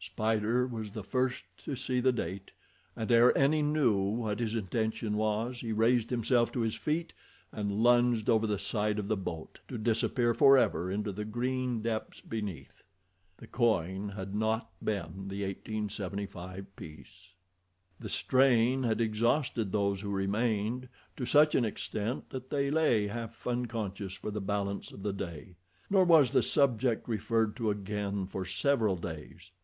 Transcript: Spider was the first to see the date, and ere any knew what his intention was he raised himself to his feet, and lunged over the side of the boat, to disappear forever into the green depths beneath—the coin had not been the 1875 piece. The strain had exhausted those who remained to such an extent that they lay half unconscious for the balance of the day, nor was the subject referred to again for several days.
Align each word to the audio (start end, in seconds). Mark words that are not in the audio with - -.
Spider 0.00 0.66
was 0.66 0.90
the 0.90 1.04
first 1.04 1.44
to 1.58 1.76
see 1.76 2.00
the 2.00 2.10
date, 2.10 2.50
and 2.96 3.12
ere 3.12 3.30
any 3.38 3.62
knew 3.62 3.96
what 4.00 4.40
his 4.40 4.56
intention 4.56 5.16
was 5.16 5.60
he 5.60 5.70
raised 5.70 6.10
himself 6.10 6.50
to 6.50 6.62
his 6.62 6.74
feet, 6.74 7.14
and 7.52 7.70
lunged 7.70 8.28
over 8.28 8.44
the 8.44 8.58
side 8.58 8.98
of 8.98 9.06
the 9.06 9.16
boat, 9.16 9.60
to 9.68 9.78
disappear 9.78 10.34
forever 10.34 10.90
into 10.90 11.12
the 11.12 11.24
green 11.24 11.80
depths 11.80 12.20
beneath—the 12.20 13.46
coin 13.46 14.08
had 14.08 14.34
not 14.34 14.72
been 14.84 15.28
the 15.28 15.44
1875 15.44 16.74
piece. 16.74 17.36
The 18.00 18.08
strain 18.08 18.82
had 18.82 19.00
exhausted 19.00 19.70
those 19.70 20.00
who 20.00 20.10
remained 20.10 20.88
to 21.16 21.24
such 21.24 21.54
an 21.54 21.64
extent 21.64 22.30
that 22.30 22.48
they 22.48 22.68
lay 22.68 23.06
half 23.06 23.46
unconscious 23.46 24.14
for 24.14 24.32
the 24.32 24.40
balance 24.40 24.90
of 24.90 25.04
the 25.04 25.12
day, 25.12 25.54
nor 25.88 26.02
was 26.04 26.32
the 26.32 26.42
subject 26.42 27.08
referred 27.08 27.54
to 27.58 27.70
again 27.70 28.26
for 28.26 28.44
several 28.44 28.96
days. 28.96 29.52